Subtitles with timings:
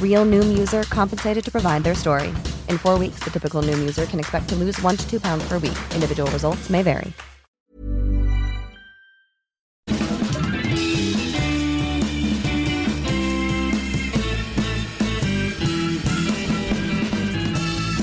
[0.00, 2.28] Real Noom user compensated to provide their story.
[2.68, 5.48] In four weeks, the typical Noom user can expect to lose one to two pounds
[5.48, 5.78] per week.
[5.94, 7.12] Individual results may vary.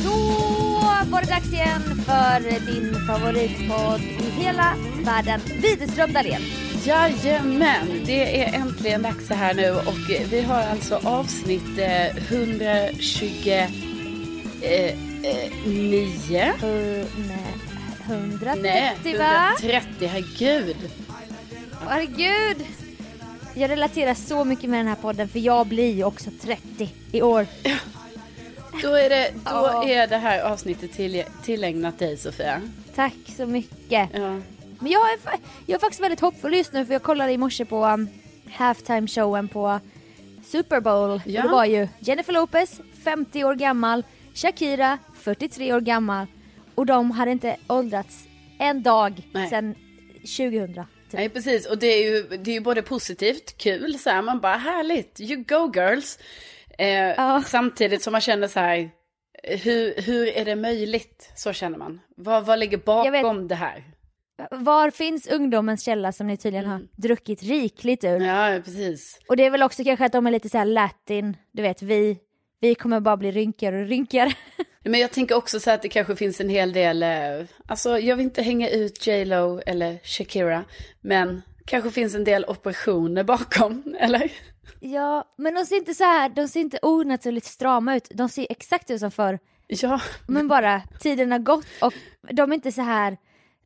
[0.04, 0.20] Då
[1.12, 6.14] var det dags igen för din favoritpodd i hela världen, Widerström.
[6.86, 13.68] Jajamän, det är äntligen dags här nu och vi har alltså avsnitt eh, 129.
[14.62, 14.96] Eh, eh,
[15.66, 16.54] nio.
[16.64, 17.56] Uh, nej,
[18.06, 19.50] 130 Nej, va?
[19.60, 20.78] 130, herregud.
[21.88, 22.66] Herregud!
[23.56, 27.22] Jag relaterar så mycket med den här podden för jag blir ju också 30 i
[27.22, 27.48] år.
[28.82, 29.84] Då är det, då Ja.
[29.90, 32.62] är det här avsnittet till, tillägnat dig Sofia.
[32.96, 34.10] Tack så mycket.
[34.14, 34.40] Ja.
[34.82, 35.20] Men jag är,
[35.66, 38.08] jag är faktiskt väldigt hoppfull just nu för jag kollade i morse på um,
[38.52, 39.80] halftime showen på
[40.46, 41.22] Super Bowl.
[41.26, 41.42] Ja.
[41.42, 44.04] Det var ju Jennifer Lopez, 50 år gammal,
[44.34, 46.28] Shakira, 43 år gammal.
[46.76, 48.24] Och de hade inte åldrats
[48.60, 49.50] en dag Nej.
[49.50, 49.76] sedan
[50.22, 50.74] 2000.
[50.76, 50.84] Typ.
[51.14, 54.40] Nej precis och det är ju, det är ju både positivt, kul så här, man
[54.40, 56.20] bara härligt, you go girls.
[56.78, 57.44] Eh, Ja.
[57.46, 58.90] Samtidigt som man känner så här,
[59.44, 61.32] hur, hur är det möjligt?
[61.36, 62.02] Så känner man.
[62.16, 63.84] Vad, vad ligger bakom det här?
[64.52, 68.16] Var finns ungdomens källa som ni tydligen har druckit rikligt ur?
[68.16, 68.28] Mm.
[68.28, 69.20] Ja precis.
[69.28, 71.82] Och det är väl också kanske att de är lite så här latin, du vet
[71.82, 72.18] vi,
[72.60, 74.34] vi kommer bara bli rynkigare och rynkigare.
[74.84, 77.10] Men jag tänker också så att det kanske finns en hel del, eh,
[77.68, 80.64] alltså jag vill inte hänga ut J Lo eller Shakira,
[81.02, 84.32] men kanske finns en del operationer bakom, eller?
[84.80, 88.08] Ja, men de ser inte så här, de ser inte onaturligt strama ut.
[88.14, 89.40] De ser exakt ut som förr.
[89.68, 91.94] Ja, Men bara tiden har gått och
[92.32, 93.18] de är inte så här,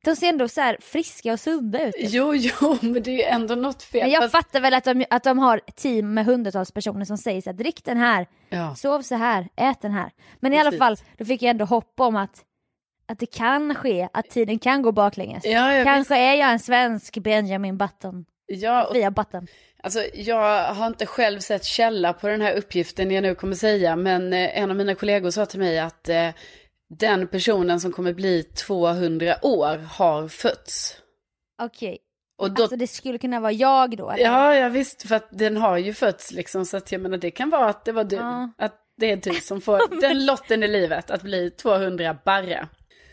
[0.06, 1.96] de ser ändå så här friska och sunda ut.
[1.98, 4.02] jo, jo, men det är ju ändå något fel.
[4.02, 7.18] Men jag Fast- fattar väl att de, att de har team med hundratals personer som
[7.18, 8.76] säger så här, drick den här, Ja.
[8.76, 10.12] sov så här, ät den här.
[10.40, 10.80] Men i alla Precis.
[10.80, 12.44] fall, då fick jag ändå hopp om att,
[13.08, 15.46] att det kan ske, att tiden kan gå baklänges.
[15.46, 19.48] Ja, Kanske är jag en svensk Benjamin Button, Ja, och via Button.
[19.84, 23.96] Alltså, jag har inte själv sett källa på den här uppgiften jag nu kommer säga,
[23.96, 26.30] men eh, en av mina kollegor sa till mig att eh,
[26.90, 30.96] den personen som kommer bli 200 år har fötts.
[31.62, 31.98] Okej,
[32.38, 34.10] Och då, alltså det skulle kunna vara jag då?
[34.10, 34.24] eller?
[34.24, 37.32] ja, ja, visst, för att den har ju fötts liksom, så att jag menar det
[37.32, 38.50] kan vara att det var du, Ja.
[38.58, 42.68] att det är du som får den lotten i livet, att bli 200 barre.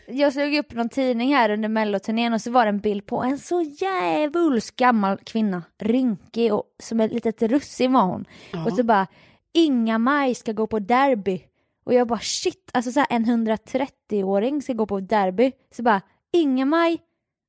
[0.07, 3.23] Jag slog upp någon tidning här under melloturnén och så var det en bild på
[3.23, 8.25] en så djävulskt gammal kvinna, rynkig och som ett litet russin var hon.
[8.65, 9.07] Och så bara,
[9.53, 11.41] Inga-Maj ska gå på derby.
[11.83, 15.51] Och jag bara shit, alltså så här en 130-åring ska gå på derby.
[15.75, 16.01] Så bara,
[16.33, 16.97] Inga-Maj,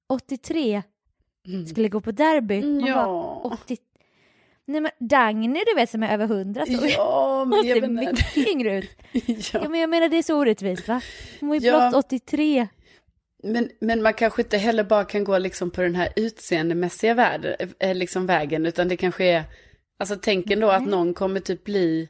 [0.09, 0.83] 83,
[1.71, 2.63] skulle gå på derby.
[2.63, 2.95] Man Ja.
[2.95, 3.77] bara, 80...
[4.67, 6.73] Nej men Dagny du vet som är över 100 så.
[6.97, 8.91] Ja, men jag ser mycket yngre ut.
[9.53, 9.61] Ja.
[9.63, 9.69] ja.
[9.69, 11.01] men jag menar det är så orättvist va?
[11.41, 11.91] Hon var ju Ja.
[11.91, 12.69] blott 83.
[13.43, 17.57] Men, men man kanske inte heller bara kan gå liksom på den här utseendemässiga värld,
[17.79, 19.45] eh, liksom vägen, utan det kanske är,
[19.99, 22.09] alltså tänk ändå att någon kommer typ bli,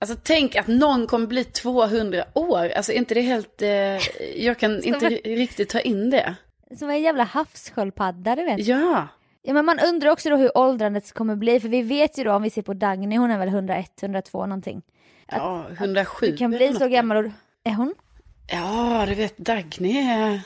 [0.00, 3.68] alltså tänk att någon kommer bli 200 år, alltså inte det helt, eh,
[4.44, 6.34] jag kan inte riktigt ta in det.
[6.78, 8.66] Som en jävla havssköldpadda du vet.
[8.66, 9.08] Ja,
[9.42, 12.32] Ja men man undrar också då hur åldrandet kommer bli för vi vet ju då
[12.32, 14.82] om vi ser på Dagny, hon är väl 101, 102 någonting.
[15.26, 16.26] ja 107.
[16.26, 17.32] Du kan bli så gammal och...
[17.64, 17.94] Är hon?
[18.52, 20.40] Ja, du vet Dagny är...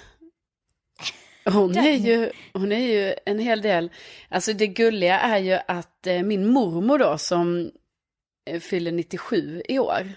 [1.44, 3.90] Hon är, ju, hon är ju en hel del.
[4.28, 7.70] Alltså det gulliga är ju att eh, min mormor då som
[8.60, 10.12] fyller 97 i år.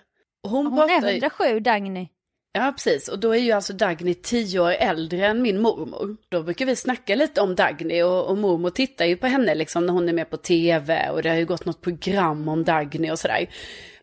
[0.48, 2.08] Hon, Hon pratar är ju- 107 Dagny.
[2.52, 3.08] Ja, precis.
[3.08, 6.18] Och då är ju alltså Dagny tio år äldre än min mormor.
[6.30, 9.86] Då brukar vi snacka lite om Dagny och, och mormor tittar ju på henne liksom
[9.86, 13.12] när hon är med på tv och det har ju gått något program om Dagny
[13.12, 13.50] och sådär.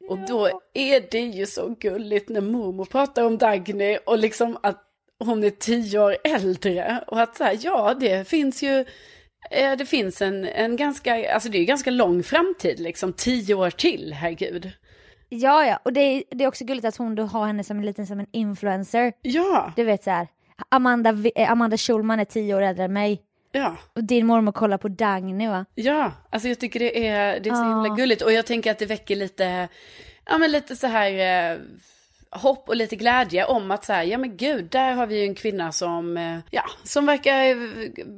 [0.08, 4.82] Och då är det ju så gulligt när mormor pratar om Dagny och liksom att
[5.24, 8.86] hon är tio år äldre och att så här, ja det finns ju, eh,
[9.78, 14.12] det finns en, en ganska, alltså det är ganska lång framtid liksom, tio år till,
[14.12, 14.70] herregud.
[15.28, 17.78] Ja ja, och det är, det är också gulligt att hon då har henne som
[17.78, 19.12] en liten som en influencer.
[19.22, 20.28] Ja, Du vet så här.
[20.68, 23.22] Amanda, eh, Amanda Schulman är tio år äldre än mig.
[23.52, 23.76] ja.
[23.94, 25.64] Och din mormor kollar på Dagny va?
[25.74, 28.22] Ja, alltså jag tycker det är, det är så himla gulligt.
[28.22, 29.68] Och jag tänker att det väcker lite,
[30.26, 31.10] ja men lite så här
[31.52, 31.58] eh,
[32.32, 35.24] hopp och lite glädje om att så här, ja men gud, där har vi ju
[35.26, 37.56] en kvinna som, eh, ja, som verkar eh,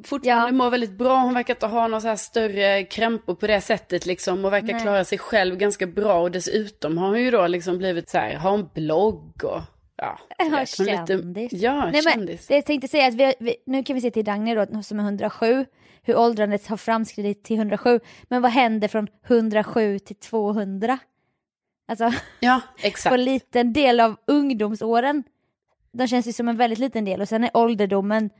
[0.04, 0.52] fortfarande Ja.
[0.52, 1.16] må väldigt bra.
[1.18, 4.72] Hon verkar inte ha några så här större krämpor på det sättet liksom och verkar
[4.72, 4.82] Nej.
[4.82, 6.20] klara sig själv ganska bra.
[6.20, 9.60] Och dessutom har hon ju då liksom blivit så här, har en blogg och
[9.96, 10.18] ja.
[10.38, 11.52] Ja, kändis.
[11.52, 12.46] ja, Nej, men kändis.
[12.46, 14.98] det jag tänkte säga att vi, vi, nu kan vi se till Dagny då som
[15.00, 15.66] är 107,
[16.02, 18.00] hur åldrandet har framskridit till 107.
[18.24, 20.98] Men vad händer från 107 till 200?
[21.88, 23.14] Alltså Ja, på exakt.
[23.14, 25.24] en liten del av ungdomsåren.
[25.92, 28.30] De känns ju som en väldigt liten del och sen är ålderdomen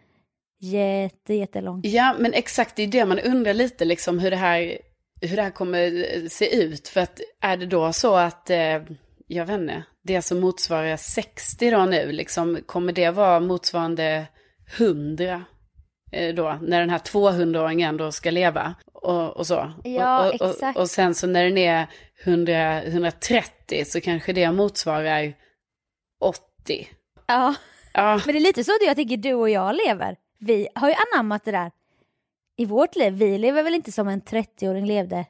[0.60, 1.80] jätte, jättelång.
[1.84, 4.78] Ja, men exakt det är det man undrar lite liksom hur det här,
[5.20, 6.88] hur det här kommer eh, se ut.
[6.88, 8.82] För att är det då så att, eh,
[9.26, 14.26] jag vet inte, det som motsvarar 60 då nu, liksom, kommer det vara motsvarande
[14.78, 15.44] 100
[16.12, 19.72] eh, då, när den här 200-åringen då ska leva och, och så.
[19.84, 20.40] Ja, och.
[20.40, 21.86] Och, och sen så när den är
[22.22, 25.34] 100, 130 så kanske det motsvarar
[26.20, 26.88] 80.
[27.26, 27.54] Ja,
[27.94, 30.16] Ja, men det är lite så det jag tänker du och jag lever.
[30.38, 31.72] Vi har ju anammat det där
[32.56, 33.12] i vårt liv.
[33.12, 35.26] Vi lever väl inte som en 30-åring levde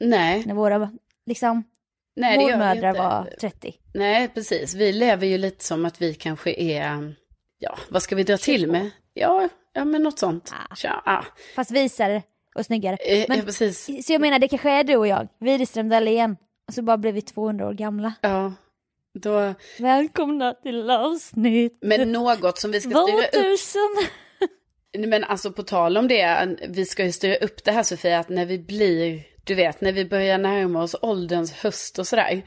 [0.00, 0.42] nej.
[0.46, 0.90] när våra
[1.26, 1.64] liksom,
[2.16, 3.74] nej det mormödrar var 30.
[3.94, 4.74] Nej, precis.
[4.74, 7.14] Vi lever ju lite som att vi kanske är,
[7.58, 8.90] ja, vad ska vi dra till med?
[9.14, 10.52] Ja, ja men något sånt.
[10.70, 10.74] Ah.
[10.74, 11.24] Tja, ah.
[11.54, 12.22] Fast visare
[12.56, 12.96] och snyggare.
[12.96, 14.06] Eh, Men- ja, precis.
[14.06, 16.36] Så jag menar det kanske är du och jag, Widerström Dahlén.
[16.68, 18.12] Och så bara blev vi 200 år gamla.
[18.20, 18.52] Ja,
[19.18, 23.32] då, Välkomna till avsnitt men något som vi ska styra upp.
[23.32, 23.80] 2000.
[24.98, 28.28] Men alltså på tal om det, vi ska ju styra upp det här Sofia, att
[28.28, 32.42] när vi blir, du vet, när vi börjar närma oss ålderns höst och sådär.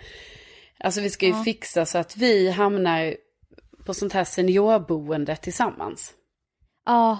[0.79, 1.43] Alltså vi ska ju Ja.
[1.43, 3.15] fixa så att vi hamnar
[3.85, 6.13] på sånt här seniorboende tillsammans.
[6.85, 7.19] Ja.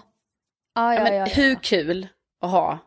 [0.76, 1.20] Ja, Ja, ja, men ja.
[1.20, 1.34] ja.
[1.34, 2.08] hur kul
[2.42, 2.80] att ha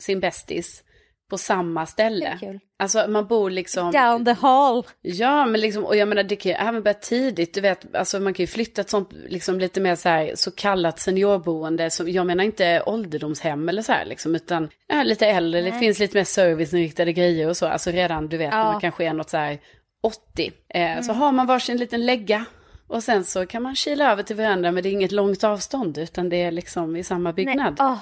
[0.00, 0.82] sin bästis
[1.30, 2.36] på samma ställe?
[2.40, 2.60] Kul?
[2.78, 3.92] Alltså man bor liksom...
[3.92, 4.86] Down the hall.
[5.02, 8.20] Ja, men liksom, och jag menar det kan ju även börja tidigt, du vet, alltså
[8.20, 12.08] man kan ju flytta ett sånt, liksom lite mer så här, så kallat seniorboende, som,
[12.08, 15.80] jag menar inte ålderdomshem eller så här liksom, utan ja, lite äldre, det Nej.
[15.80, 18.72] finns lite mer serviceinriktade grejer och så, alltså redan, du vet, när Ja.
[18.72, 19.58] man kanske är något så här
[20.02, 22.44] 80, eh, så har man varsin liten lägga,
[22.88, 25.98] och sen så kan man kila över till varandra, men det är inget långt avstånd,
[25.98, 27.76] utan det är liksom i samma byggnad.
[27.78, 27.98] Nej, åh.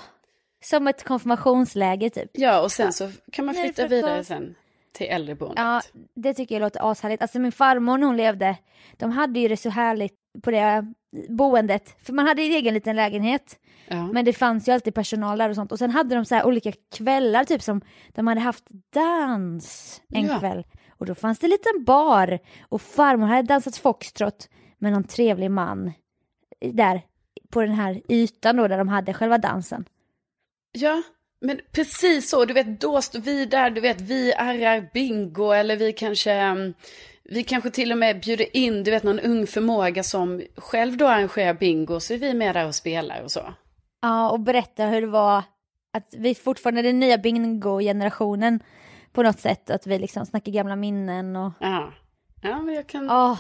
[0.64, 2.30] Som ett konfirmationsläge typ.
[2.32, 4.54] Ja, och sen så kan man flytta vidare sen
[4.92, 5.58] till äldreboendet.
[5.58, 5.82] Ja,
[6.14, 7.22] det tycker jag låter ashärligt.
[7.22, 8.56] Alltså min farmor när hon levde,
[8.96, 10.92] de hade ju det så härligt på det
[11.28, 11.96] boendet.
[12.02, 13.58] För man hade en egen liten lägenhet.
[13.88, 14.06] Ja.
[14.06, 15.72] Men det fanns ju alltid personal där och sånt.
[15.72, 17.80] Och sen hade de så här olika kvällar, typ som
[18.14, 18.64] de hade haft
[18.94, 20.38] dans en Ja.
[20.38, 20.64] kväll.
[20.98, 22.38] Och då fanns det en liten bar.
[22.68, 24.48] Och farmor hade dansat foxtrot
[24.78, 25.92] med någon trevlig man.
[26.72, 27.02] Där,
[27.50, 29.84] på den här ytan då där de hade själva dansen.
[30.72, 31.02] Ja,
[31.40, 32.44] men precis så.
[32.44, 36.74] Du vet, då står vi där, du vet, vi arrar bingo eller vi kanske, mm,
[37.24, 41.06] vi kanske till och med bjuder in, du vet, någon ung förmåga som själv då
[41.06, 43.54] arrangerar bingo, så är vi med där och spelar och så.
[44.02, 45.42] Ja, och berätta hur det var
[45.92, 48.60] att vi fortfarande är den nya bingo-generationen
[49.12, 49.70] på något sätt.
[49.70, 51.52] Att vi liksom snackar gamla minnen och...
[51.60, 51.92] Ja,
[52.42, 53.06] ja men jag kan...
[53.06, 53.38] Ja,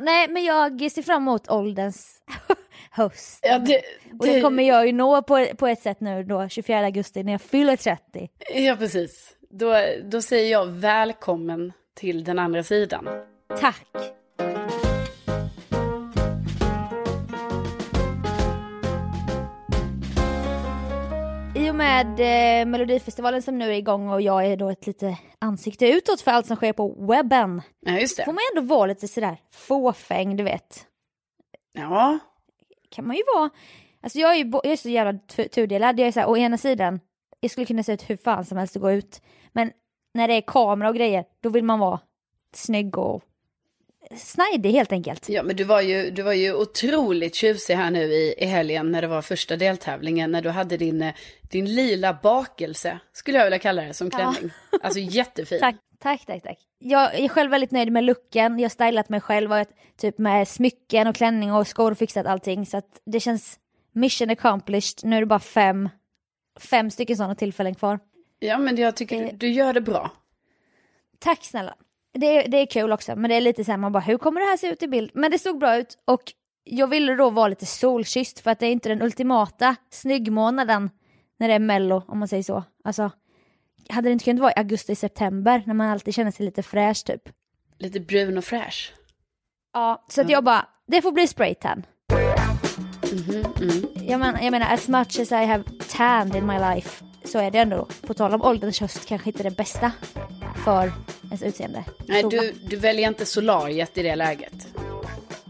[0.00, 2.22] nej, men jag ser fram emot ålderns
[2.92, 3.38] höst.
[3.42, 3.82] Ja, det,
[4.18, 7.32] Och det kommer jag ju nå på, på ett sätt nu då, 24 augusti, när
[7.32, 8.28] jag fyller 30.
[8.54, 9.36] Ja, precis.
[9.50, 13.08] Då, då säger jag välkommen till den andra sidan.
[13.60, 13.86] Tack.
[21.54, 25.18] I och med eh, Melodifestivalen som nu är igång och jag är då ett lite
[25.38, 27.62] ansikte utåt för allt som sker på webben.
[27.80, 28.24] Ja, just det.
[28.24, 30.86] Får man ändå vara lite sådär fåfäng, du vet.
[31.72, 32.18] Ja,
[32.92, 33.50] kan man ju vara.
[34.00, 35.18] Alltså jag är ju jag är så jävla
[35.54, 36.00] tudelad.
[36.00, 37.00] Jag är såhär, å ena sidan,
[37.40, 39.22] jag skulle kunna se ut hur fan som helst och gå ut.
[39.52, 39.72] Men
[40.14, 42.00] när det är kamera och grejer, då vill man vara
[42.54, 43.22] snygg och
[44.16, 45.28] snajdig helt enkelt.
[45.28, 48.92] ja men du var, ju, du var ju otroligt tjusig här nu i, i helgen
[48.92, 50.30] när det var första deltävlingen.
[50.32, 54.50] När du hade din, eh, din lila bakelse, skulle jag vilja kalla det, som klänning.
[54.82, 55.60] Alltså jättefin.
[55.60, 56.58] Tack, tack, tack, tack.
[56.78, 58.58] Jag är själv väldigt nöjd med looken.
[58.58, 59.66] Jag har stylat mig själv och
[59.96, 62.66] typ med smycken och klänning och skor och fixat allting.
[62.66, 63.58] Så att det känns
[63.92, 65.04] mission accomplished.
[65.04, 65.88] Nu är det bara fem,
[66.60, 67.98] fem stycken sådana tillfällen kvar.
[68.38, 69.30] Ja men jag tycker Eh.
[69.30, 70.10] du, du gör det bra.
[71.18, 71.74] Tack snälla.
[72.14, 74.40] Det är, det är kul också, men det är lite såhär, man bara hur kommer
[74.40, 75.10] det här se ut i bild?
[75.14, 76.22] Men det såg bra ut och
[76.64, 80.90] jag ville då vara lite solkysst för att det är inte den ultimata snyggmånaden
[81.38, 82.64] när det är mello, om man säger så.
[82.84, 83.10] Alltså,
[83.88, 87.22] hade det inte kunnat vara i augusti-september när man alltid känner sig lite fräsch typ?
[87.78, 88.92] Lite brun och fräsch.
[89.72, 91.86] Ja, så att jag bara, det får bli spraytan.
[93.12, 95.64] Mhm, Jag, men, jag menar, as much as I have
[95.96, 99.42] tanned in my life så är det ändå, på tal om ålderns höst, kanske inte
[99.42, 99.92] det bästa
[100.64, 100.92] för
[101.24, 101.84] ens utseende.
[102.06, 104.68] Nej, du, du väljer inte solariet i det läget.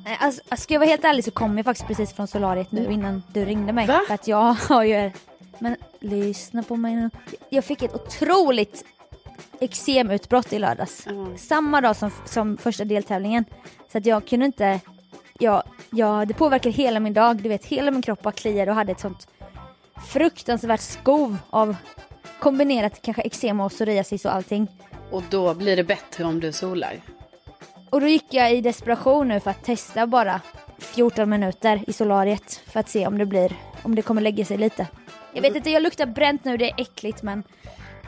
[0.05, 2.93] Nej, Alltså, ska jag vara helt ärlig så kom jag faktiskt precis från solariet nu
[2.93, 3.87] innan du ringde mig.
[3.87, 4.01] Va?
[4.07, 5.11] För att jag har ju...
[5.59, 7.11] Men lyssna på mig nu.
[7.49, 8.85] Jag fick ett otroligt
[9.61, 11.07] eksemutbrott i lördags.
[11.07, 11.27] Ja.
[11.37, 13.45] Samma dag som, som första deltävlingen.
[13.93, 14.81] Så att jag kunde inte...
[15.39, 17.37] Jag, jag, det påverkar hela min dag.
[17.37, 19.27] Du vet, hela min kropp bara kliade och hade ett sånt
[20.09, 21.76] fruktansvärt skov av
[22.38, 24.68] kombinerat kanske eksem och psoriasis och allting.
[25.11, 27.00] Och då blir det bättre om du solar.
[27.90, 30.40] Och då gick jag i desperation nu för att testa bara
[30.78, 34.59] 14 minuter i solariet för att se om det blir, om det kommer lägga sig
[34.59, 34.87] lite.
[35.35, 37.42] Jag vet inte, jag luktar bränt nu, det är äckligt men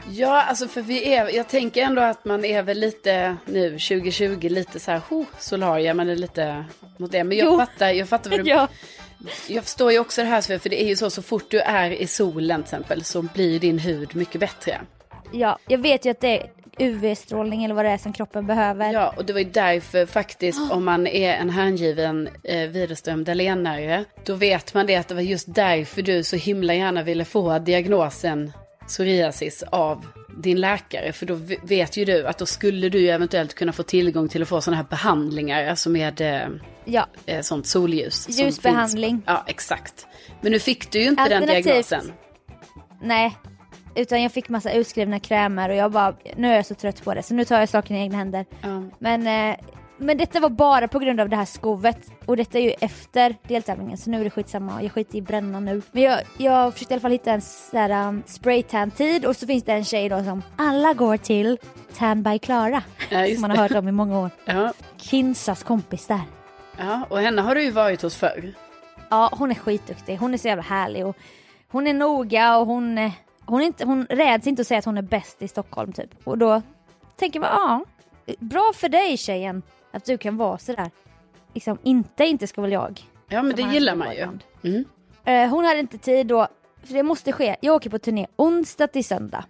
[0.09, 4.49] Ja, alltså för vi är, jag tänker ändå att man är väl lite nu 2020
[4.49, 6.65] lite så här, oh, solaria, man är lite
[6.97, 7.23] mot det.
[7.23, 7.57] Men jag Jo.
[7.59, 8.67] fattar, jag fattar vad du, ja,
[9.47, 11.91] jag förstår ju också det här, för det är ju så, så fort du är
[11.91, 14.81] i solen till exempel så blir din hud mycket bättre.
[15.31, 18.93] ja, jag vet ju att det är UV-strålning eller vad det är som kroppen behöver.
[18.93, 24.05] Ja, och det var ju därför faktiskt, om man är en hängiven eh, Widerström Dahlénare,
[24.25, 27.59] då vet man det att det var just därför du så himla gärna ville få
[27.59, 28.51] diagnosen
[28.87, 30.05] psoriasis av
[30.37, 31.11] din läkare.
[31.13, 34.47] För då vet ju du att då skulle du eventuellt kunna få tillgång till att
[34.47, 36.47] få sådana här behandlingar, alltså med eh,
[36.85, 38.29] Ja, eh, sånt solljus.
[38.29, 39.21] Ljusbehandling.
[39.25, 40.07] Ja, exakt.
[40.41, 42.11] Men nu fick du ju inte den diagnosen.
[43.01, 43.37] nej.
[43.97, 47.13] Utan jag fick massa utskrivna krämer och jag bara, nu är jag så trött på
[47.13, 48.45] det så nu tar jag saken i egna händer.
[48.61, 48.83] Ja.
[48.99, 49.57] Men, eh,
[49.97, 53.35] men detta var bara på grund av det här skovet och detta är ju efter
[53.47, 55.81] deltävlingen så nu är det skitsamma, jag skiter i bränna nu.
[55.91, 59.47] Men jag, jag försökte i alla fall hitta en så här, um, spraytan-tid och så
[59.47, 61.57] finns det en tjej då som alla går till
[61.97, 62.83] Tan by Klara.
[63.09, 64.29] Ja, som man har hört om i många år.
[64.45, 66.21] Ja, Kinsas kompis där.
[66.77, 68.53] ja, och henne har du ju varit hos förr.
[69.09, 70.17] Ja, hon är skitduktig.
[70.17, 71.17] Hon är så jävla härlig och
[71.71, 73.11] hon är noga och hon, eh,
[73.45, 76.09] hon, är inte, hon räds inte att säga att hon är bäst i Stockholm typ.
[76.23, 76.61] Och då
[77.15, 77.85] tänker man, ja,
[78.39, 79.61] bra för dig tjejen
[79.95, 80.91] att du kan vara sådär.
[81.53, 83.01] Liksom, inte inte ska väl jag.
[83.29, 84.27] Ja, men det gillar man ju.
[84.63, 84.85] Mm.
[85.25, 86.47] Eh, hon hade inte tid då,
[86.83, 87.55] för det måste ske.
[87.61, 89.45] Jag åker på turné onsdag till söndag.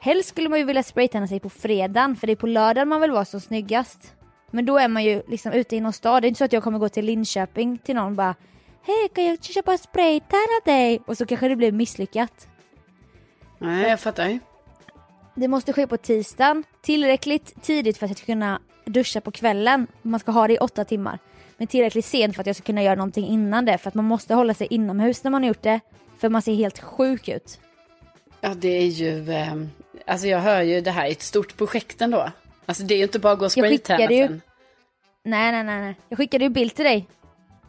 [0.00, 3.00] Helst skulle man ju vilja spraytanna sig på fredagen för det är på lördagen man
[3.00, 4.14] vill vara som snyggast.
[4.50, 6.22] Men då är man ju liksom ute i någon stad.
[6.22, 8.34] Det är inte så att jag kommer gå till Linköping till någon och bara
[8.82, 11.02] Hej kan jag köpa spraytanna dig?
[11.06, 12.48] Och så kanske det blir misslyckat.
[13.58, 14.38] Nej, jag fattar.
[15.34, 19.86] Det måste ske på tisdagen, tillräckligt tidigt för att jag ska kunna duscha på kvällen.
[20.02, 21.18] Man ska ha det i åtta timmar.
[21.56, 23.78] Men tillräckligt sent för att jag ska kunna göra någonting innan det.
[23.78, 25.80] För att man måste hålla sig inomhus när man har gjort det.
[26.18, 27.60] För man ser helt sjuk ut.
[28.40, 29.54] Ja, det är ju, eh,
[30.06, 32.30] alltså jag hör ju det här är ett stort projekt ändå.
[32.66, 34.42] Alltså det är ju inte bara att gå och spraytanna ju- sen.
[35.24, 35.94] Nej, nej, nej, nej.
[36.08, 37.06] Jag skickade ju bild till dig.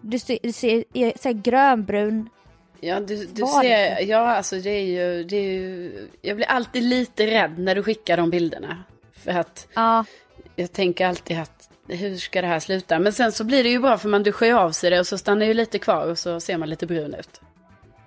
[0.02, 2.30] Du ser, du ser jag här grönbrun.
[2.80, 6.84] Ja, du, du ser, ja alltså det är, ju, det är ju, jag blir alltid
[6.84, 8.84] lite rädd när du skickar de bilderna.
[9.14, 10.06] För att Ja,
[10.62, 13.00] jag tänker alltid att hur ska det här sluta?
[13.00, 15.08] Men sen så blir det ju bra för man duschar ju av sig det och
[15.08, 17.42] så stannar ju lite kvar och så ser man lite brun ut.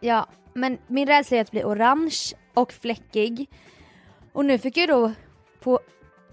[0.01, 0.27] ja.
[0.57, 2.17] Men min rädsla är att bli orange
[2.55, 3.49] och fläckig.
[4.33, 5.13] Och nu fick jag då
[5.61, 5.81] på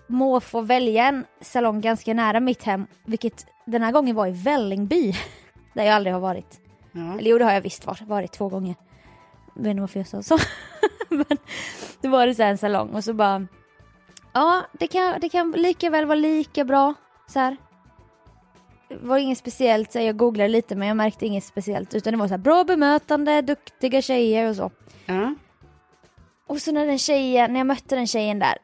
[0.08, 2.88] måfå välja en salong ganska nära mitt hem.
[3.06, 5.13] Vilket den här gången var i Vällingby.
[5.74, 6.60] Där jag aldrig har varit.
[6.92, 7.20] Ja.
[7.20, 8.75] Eller jo det har jag visst varit, varit två gånger.
[9.56, 10.38] Jag vet inte varför jag sa så.
[11.10, 11.38] Men
[12.01, 13.48] då var det så här en salong och så bara
[14.33, 16.93] Ja, det kan, det kan lika väl vara lika bra.
[17.27, 17.57] Så här.
[18.89, 21.93] Det var inget speciellt, så jag googlade lite men jag märkte inget speciellt.
[21.93, 24.71] Utan det var så här, bra bemötande, duktiga tjejer och så.
[25.05, 25.35] Ja.
[26.47, 28.57] Och så när den tjejen, när jag mötte den tjejen där.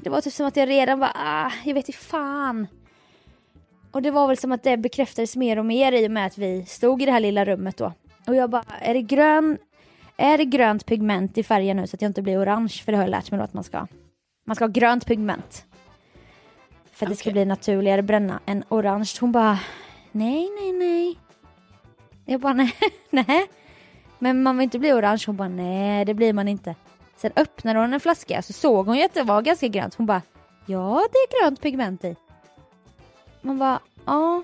[0.00, 2.66] Det var typ som att jag redan bara, ah, jag vet inte fan.
[3.92, 6.38] Och det var väl som att det bekräftades mer och mer i och med att
[6.38, 7.92] vi stod i det här lilla rummet då.
[8.26, 9.58] Och jag bara, är det grön,
[10.16, 12.68] är det grönt pigment i färgen nu så att jag inte blir orange?
[12.84, 13.86] För det har jag lärt mig då att man ska.
[14.48, 15.64] Man ska ha grönt pigment.
[16.92, 19.12] För att det ska bli naturligare bränna än orange.
[19.20, 19.58] Hon bara,
[20.12, 21.18] nej, nej, nej.
[22.24, 22.72] Jag bara, nej,
[23.10, 23.46] nej.
[24.18, 25.22] Men man vill inte bli orange.
[25.26, 26.74] Hon bara, nej, det blir man inte.
[27.16, 29.94] Sen öppnade hon en flaska så såg hon ju att det var ganska grönt.
[29.94, 30.22] Hon bara,
[30.66, 32.16] ja, det är grönt pigment i.
[33.42, 34.42] Man bara, ja.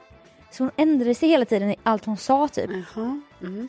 [0.50, 2.70] Så hon ändrade sig hela tiden i allt hon sa typ.
[2.70, 3.20] Jaha.
[3.40, 3.68] Mm.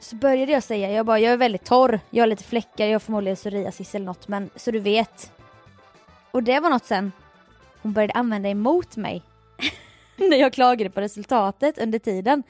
[0.00, 2.94] Så började jag säga, jag bara, jag är väldigt torr, jag har lite fläckar, jag
[2.94, 5.32] har förmodligen psoriasis eller något, men så du vet.
[6.30, 7.12] Och det var något sen
[7.82, 9.22] hon började använda emot mig.
[10.16, 12.42] När jag klagade på resultatet under tiden.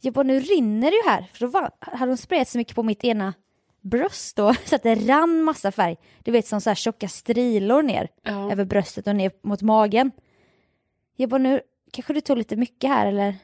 [0.00, 1.30] Jag bara, nu rinner det ju här.
[1.32, 3.34] För då var, hade hon sprayat så mycket på mitt ena
[3.80, 5.96] bröst då, så att det rann massa färg.
[6.24, 8.52] Du vet som så här tjocka strilor ner Ja.
[8.52, 10.10] över bröstet och ner mot magen.
[11.16, 11.60] Jag bara, nu
[11.92, 13.36] kanske du tog lite mycket här eller?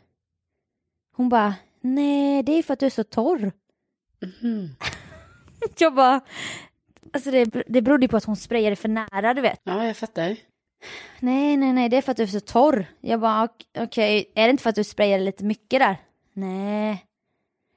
[1.17, 3.53] Hon bara, nej det är för att du är så torr.
[4.43, 4.69] Mhm.
[5.79, 6.21] Jag bara,
[7.13, 9.61] alltså det, det berodde ju på att hon sprayade för nära du vet.
[9.65, 10.37] Ja, jag fattar.
[11.21, 12.87] Nej, nej, nej, det är för att du är så torr.
[13.01, 15.97] Jag bara, ok- okej, är det inte för att du sprayade lite mycket där?
[16.33, 17.05] Nej.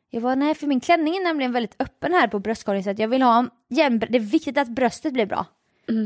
[0.10, 3.00] Jag bara, nej, för min klänning är nämligen väldigt öppen här på bröstkorgen så att
[3.00, 5.46] jag vill ha en jämn, det är viktigt att bröstet blir bra.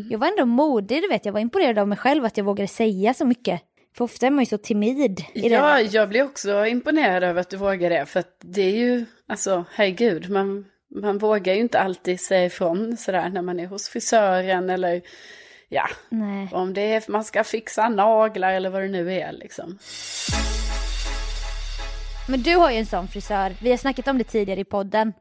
[0.09, 2.67] Jag var ändå modig, du vet, jag var imponerad av mig själv att jag vågade
[2.67, 3.61] säga så mycket.
[3.97, 5.47] För ofta är man ju så timid i det.
[5.47, 8.05] Ja, jag blir också imponerad över att du vågar det.
[8.05, 12.97] För att det är ju, alltså herregud, man, man vågar ju inte alltid säga ifrån
[12.97, 15.01] sådär när man är hos frisören eller
[15.69, 16.49] ja, Nej.
[16.51, 19.77] om det är man ska fixa naglar eller vad det nu är liksom.
[22.27, 25.13] Men du har ju en sån frisör, vi har snackat om det tidigare i podden.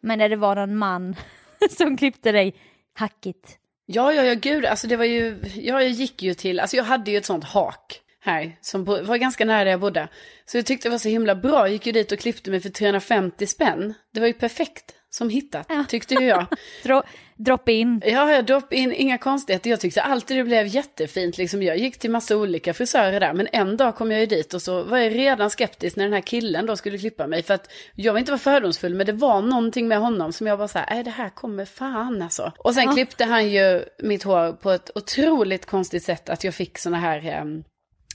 [0.00, 1.16] Men när det var någon man
[1.70, 2.54] som klippte dig
[2.94, 3.58] hackigt.
[3.86, 6.84] Ja, ja, ja, gud, alltså det var ju, ja, jag gick ju till, alltså jag
[6.84, 10.08] hade ju ett sånt hak här som var ganska nära där jag bodde.
[10.46, 12.60] Så jag tyckte det var så himla bra, jag gick ju dit och klippte mig
[12.60, 13.94] för 350 spänn.
[14.14, 15.84] Det var ju perfekt som hittat, Ja.
[15.88, 16.46] tyckte ju jag.
[16.82, 17.02] Dro,
[17.36, 18.02] drop in.
[18.06, 19.70] Ja, jag dropp in, inga konstigheter.
[19.70, 21.38] Jag tyckte alltid det blev jättefint.
[21.38, 23.32] Liksom, jag gick till massa olika frisörer där.
[23.32, 26.12] Men en dag kom jag ju dit och så var jag redan skeptisk när den
[26.12, 27.42] här killen då skulle klippa mig.
[27.42, 30.56] För att jag vill inte vara fördomsfull, men det var någonting med honom som jag
[30.56, 32.52] var så här, nej det här kommer fan alltså.
[32.58, 32.92] Och sen Ja.
[32.92, 36.28] klippte han ju mitt hår på ett otroligt konstigt sätt.
[36.28, 37.26] Att jag fick såna här...
[37.26, 37.64] ehm,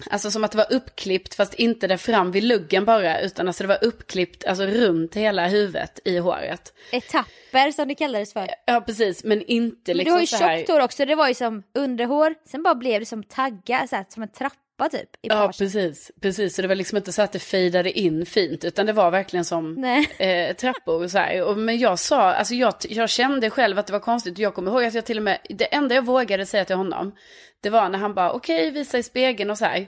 [0.09, 3.63] Alltså som att det var uppklippt fast inte där fram vid luggen bara utan alltså
[3.63, 6.73] det var uppklippt alltså runt hela huvudet i håret.
[6.91, 8.47] Etapper som det kallades för.
[8.65, 10.57] Ja precis men inte Men liksom du har ju så här...
[10.57, 13.95] tjockt hår också, det var ju som underhår, sen bara blev det som taggar, så
[13.95, 14.55] här, som en trappa
[14.89, 15.09] typ.
[15.21, 16.11] I Ja, precis.
[16.21, 19.11] Precis, så det var liksom inte så att det fejdade in fint, utan det var
[19.11, 19.83] verkligen som
[20.17, 21.43] eh, trappor och så här.
[21.43, 24.37] Och, men jag sa, alltså jag, jag kände själv att det var konstigt.
[24.37, 27.11] Jag kommer ihåg att jag till och med, det enda jag vågade säga till honom,
[27.61, 29.87] det var när han bara, okej, visa i spegeln och så här.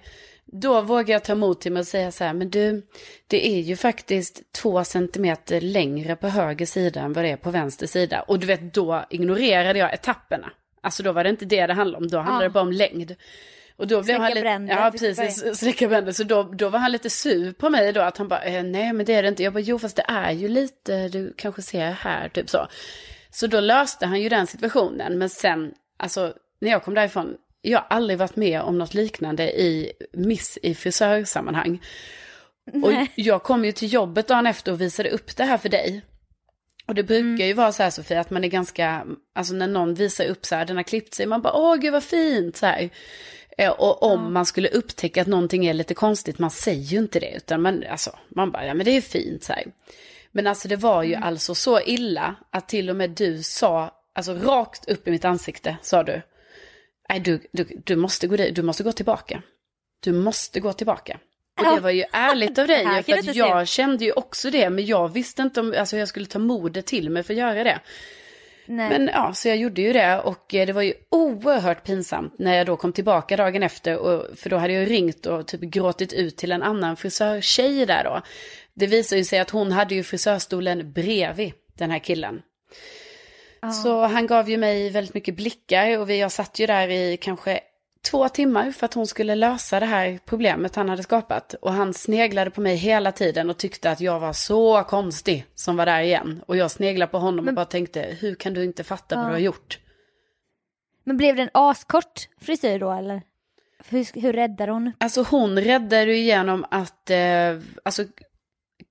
[0.52, 2.88] Då vågade jag ta emot till mig och säga så här, men du,
[3.28, 7.50] det är ju faktiskt två centimeter längre på höger sida än vad det är på
[7.52, 8.22] vänster sida.
[8.22, 10.52] Och du vet, då ignorerade jag etapperna.
[10.82, 12.50] Alltså då var det inte det det handlade om, då handlade Ja.
[12.50, 13.16] det bara om längd.
[13.80, 16.12] Och då blev han lite, ja precis, släcka bränder.
[16.12, 18.94] Så då, då var han lite sur på mig då, att han bara, eh, nej
[18.94, 19.44] men det är det inte.
[19.44, 22.68] Jag bara, jo fast det är ju lite, du kanske ser här, typ så.
[23.32, 27.80] Så då löste han ju den situationen, men sen, alltså när jag kom därifrån, jag
[27.80, 31.82] har aldrig varit med om något liknande i miss i frisörsammanhang.
[32.84, 36.02] Och jag kom ju till jobbet dagen efter och visade upp det här för dig.
[36.88, 39.94] Och det brukar ju vara så här Sofia, att man är ganska, alltså när någon
[39.94, 42.66] visar upp så här, den har klippt sig, man bara åh gud vad fint så
[42.66, 42.90] här.
[43.60, 47.20] Eh, Och om man skulle upptäcka att någonting är lite konstigt, man säger ju inte
[47.20, 49.64] det, utan man, alltså, man bara, ja men det är fint så här.
[50.32, 54.34] Men alltså det var ju alltså så illa att till och med du sa, alltså
[54.34, 56.22] rakt upp i mitt ansikte sa du,
[57.10, 59.42] nej du, du, du måste gå du måste gå tillbaka.
[60.00, 61.20] Du måste gå tillbaka.
[61.58, 61.80] Och det Ja.
[61.80, 65.42] var ju ärligt av dig, för att jag kände ju också det, men jag visste
[65.42, 67.80] inte om alltså, jag skulle ta modet till mig för att göra det.
[68.72, 68.90] Nej.
[68.90, 72.58] Men ja, så jag gjorde ju det och eh, det var ju oerhört pinsamt när
[72.58, 73.98] jag då kom tillbaka dagen efter.
[73.98, 78.04] Och, för då hade jag ringt och typ gråtit ut till en annan frisörtjej där
[78.04, 78.22] då.
[78.74, 82.42] Det visade ju sig att hon hade ju frisörstolen bredvid den här killen.
[83.84, 87.18] Så han gav ju mig väldigt mycket blickar och vi, jag satt ju där i
[87.18, 87.60] kanske
[88.02, 91.54] två timmar för att hon skulle lösa det här problemet han hade skapat.
[91.54, 95.76] Och han sneglade på mig hela tiden och tyckte att jag var så konstig som
[95.76, 96.44] var där igen.
[96.48, 99.32] Och jag sneglade på honom och bara tänkte, hur kan du inte fatta vad du
[99.32, 99.80] har gjort?
[101.04, 103.22] Men blev det en askort frisyr då eller?
[103.90, 104.92] Hur, hur räddar hon?
[104.98, 108.06] Alltså hon räddade ju genom att, eh, alltså,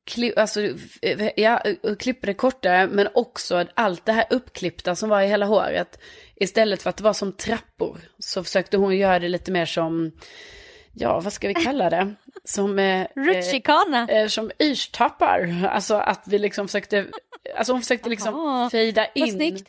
[0.04, 0.60] kli, alltså
[1.02, 1.62] eh, ja,
[1.98, 5.98] klippa det kortare, men också allt det här uppklippta som var i hela håret.
[6.40, 10.12] Istället för att det var som trappor så försökte hon göra det lite mer som,
[10.92, 12.14] ja vad ska vi kalla det?
[12.44, 12.78] Som...
[12.78, 14.08] Eh, Rutschkana?
[14.08, 15.68] Eh, som yrstappar.
[15.70, 17.06] Alltså att vi liksom försökte,
[17.56, 19.64] alltså hon försökte liksom Aha, fejda in,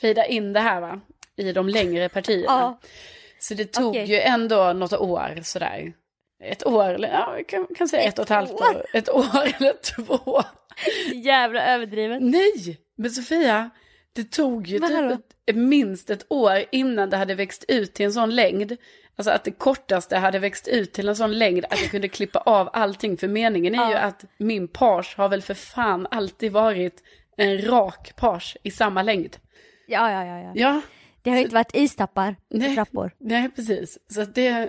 [0.00, 1.00] fejda in det här va,
[1.36, 2.44] i de längre partierna.
[2.46, 2.80] Ja.
[3.38, 4.10] Så det tog Okej.
[4.10, 5.92] ju ändå något år sådär.
[6.44, 8.86] Ett år, eller ja, kan, kan säga ett, Ett och ett halvt år.
[8.92, 10.42] Ett år eller två.
[11.14, 12.22] Jävla överdrivet.
[12.22, 13.70] Nej, men Sofia,
[14.14, 18.12] det tog ju typ ett, minst ett år innan det hade växt ut till en
[18.12, 18.76] sån längd.
[19.16, 22.38] Alltså att det kortaste hade växt ut till en sån längd att jag kunde klippa
[22.38, 23.16] av allting.
[23.16, 23.98] För meningen är ju Ja.
[23.98, 27.02] att min page har väl för fan alltid varit
[27.36, 29.36] en rak page i samma längd.
[29.86, 30.38] Ja, ja, ja.
[30.38, 30.52] ja.
[30.54, 30.80] Ja,
[31.22, 32.74] Det har ju inte varit istappar Nej.
[32.74, 33.10] trappor.
[33.18, 33.98] Nej, precis.
[34.10, 34.68] Så det...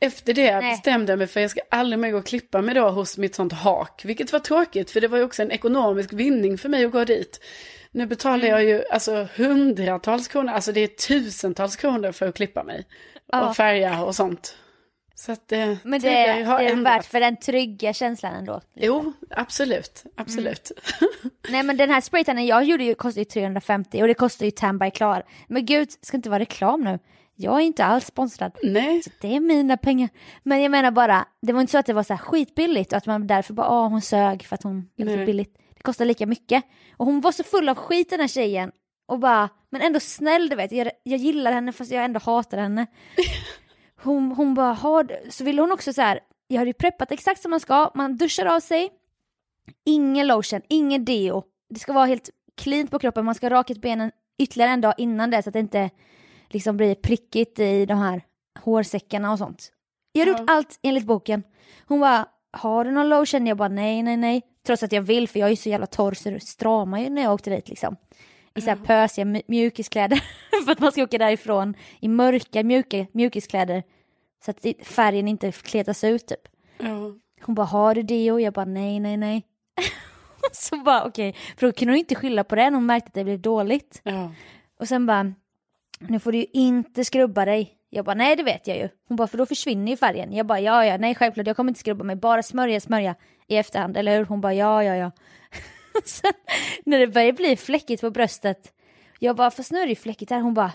[0.00, 0.70] Efter det Nej.
[0.70, 3.18] bestämde jag mig för att jag ska aldrig mer gå och klippa mig då hos
[3.18, 4.04] mitt sånt hak.
[4.04, 7.04] Vilket var tråkigt, för det var ju också en ekonomisk vinning för mig att gå
[7.04, 7.40] dit.
[7.94, 12.62] Nu betalar jag ju alltså hundratals kronor, alltså det är tusentals kronor för att klippa
[12.64, 12.86] mig.
[13.26, 13.48] Ja.
[13.48, 14.56] Och färga och sånt.
[15.14, 16.94] Så att det, Men det, tidigare det är ändrat.
[16.94, 18.60] värt för den trygga känslan ändå.
[18.74, 20.72] Jo, absolut, absolut.
[21.48, 24.50] Nej men den här spraytannen jag gjorde ju kostade ju 350 och det kostar ju
[24.50, 25.22] Tan by Klar.
[25.48, 26.98] Men gud, ska inte vara reklam nu.
[27.36, 28.52] Jag är inte alls sponsrad.
[28.62, 30.08] Nej, Det är mina pengar.
[30.42, 32.96] Men jag menar bara, det var inte så att det var så här skitbilligt och
[32.98, 35.26] att man därför bara, åh hon sög för att hon gjorde för Nej.
[35.26, 35.56] billigt.
[35.84, 36.64] Kostar lika mycket.
[36.96, 38.72] Och hon var så full av skit den här tjejen.
[39.08, 42.58] Och bara, men ändå snäll du vet, jag, jag gillar henne fast jag ändå hatar
[42.58, 42.86] henne.
[44.02, 47.12] Hon, hon bara, har du-" så ville hon också så här, jag hade ju preppat
[47.12, 48.90] exakt som man ska, man duschar av sig,
[49.86, 51.42] ingen lotion, ingen deo.
[51.70, 54.94] Det ska vara helt clean på kroppen, man ska ha rakat benen ytterligare en dag
[54.98, 55.90] innan det så att det inte
[56.48, 58.22] liksom blir prickigt i de här
[58.60, 59.72] hårsäckarna och sånt.
[60.12, 60.38] Jag har Ja.
[60.38, 61.42] gjort allt enligt boken.
[61.86, 63.46] Hon bara, har du någon lotion?
[63.46, 64.42] Jag bara nej, nej, nej.
[64.66, 67.22] Trots att jag vill för jag är så jävla torr så det stramar ju när
[67.22, 67.96] jag åkte dit liksom.
[68.54, 70.20] I så här pösiga mj- mjukiskläder.
[70.64, 73.82] för att man ska åka därifrån i mörka mjuka mjukiskläder.
[74.44, 76.40] Så att färgen inte kletas ut typ.
[76.78, 77.14] ja.
[77.40, 78.38] Hon bara, har du deo?
[78.40, 79.42] Jag bara, nej, nej, nej.
[80.52, 81.34] så bara, okej.
[81.56, 84.00] För då kunde hon inte skylla på det hon märkte att det blev dåligt.
[84.04, 84.32] ja.
[84.80, 85.32] Och sen bara,
[85.98, 87.78] nu får du ju inte skrubba dig.
[87.90, 88.88] Jag bara, nej det vet jag ju.
[89.08, 90.32] Hon bara, för då försvinner ju färgen.
[90.32, 93.14] Jag bara, ja ja, nej självklart, jag kommer inte skrubba mig, bara smörja, smörja
[93.48, 94.24] i efterhand, eller hur?
[94.24, 95.10] Hon bara, ja ja ja.
[96.04, 96.32] sen
[96.84, 98.72] när det börjar bli fläckigt på bröstet,
[99.18, 100.40] jag bara, fast nu är det ju fläckigt här.
[100.40, 100.72] Hon bara,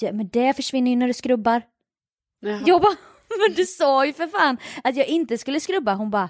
[0.00, 1.62] ja, men det försvinner ju när du skrubbar.
[2.40, 2.62] Jaha.
[2.66, 2.96] Jag bara,
[3.46, 5.94] men du sa ju för fan att jag inte skulle skrubba.
[5.94, 6.28] Hon bara,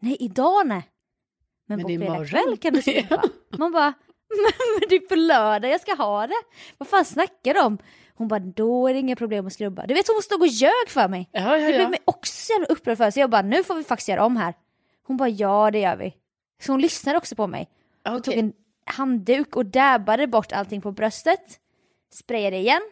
[0.00, 0.82] nej idag nej.
[1.68, 3.22] Men, Men på fredag imorgon." kväll kan du skrubba.
[3.58, 3.92] Man bara,
[4.28, 6.42] men, det är på lördag jag ska ha det.
[6.78, 7.78] Vad fan snackar de om?
[8.14, 9.86] Hon bara, då är det inga problem att skrubba.
[9.86, 11.28] Du vet hon stod och ljög för mig.
[11.32, 11.88] Ja, ja, Det blev ja.
[11.88, 13.10] mig också så jävla upprörd för.
[13.10, 14.54] Så jag bara, nu får vi faktiskt göra om här.
[15.02, 16.14] Hon bara, ja det gör vi.
[16.62, 17.68] Så hon lyssnade också på mig.
[18.04, 18.22] Hon Okej.
[18.34, 18.52] tog en
[18.86, 21.58] handduk och dabbade bort allting på bröstet.
[22.12, 22.82] Sprayade igen.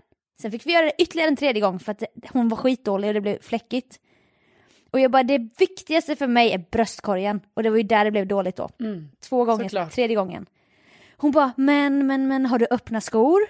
[0.42, 3.14] Sen fick vi göra det ytterligare en tredje gång för att hon var skitdålig och
[3.14, 4.00] det blev fläckigt.
[4.90, 7.40] Och jag bara, det viktigaste för mig är bröstkorgen.
[7.54, 8.68] Och det var ju där det blev dåligt då.
[9.20, 9.92] Två gånger, såklart.
[9.92, 10.46] tredje gången.
[11.16, 13.40] Hon bara, men, men, men har du öppna skor?